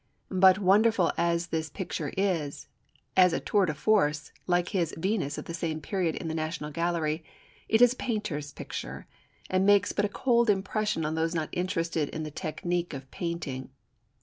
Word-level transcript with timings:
But 0.31 0.57
wonderful 0.57 1.11
as 1.15 1.45
this 1.49 1.69
picture 1.69 2.11
is, 2.17 2.67
as 3.15 3.33
a 3.33 3.39
"tour 3.39 3.67
de 3.67 3.75
force," 3.75 4.31
like 4.47 4.69
his 4.69 4.95
Venus 4.97 5.37
of 5.37 5.45
the 5.45 5.53
same 5.53 5.79
period 5.79 6.15
in 6.15 6.27
the 6.27 6.33
National 6.33 6.71
Gallery, 6.71 7.23
it 7.69 7.83
is 7.83 7.93
a 7.93 7.97
painter's 7.97 8.51
picture, 8.51 9.05
and 9.47 9.63
makes 9.63 9.91
but 9.91 10.03
a 10.05 10.09
cold 10.09 10.49
impression 10.49 11.05
on 11.05 11.13
those 11.13 11.35
not 11.35 11.49
interested 11.51 12.09
in 12.09 12.23
the 12.23 12.31
technique 12.31 12.95
of 12.95 13.11
painting. 13.11 13.69